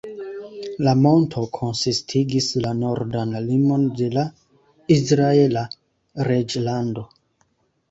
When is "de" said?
4.01-4.09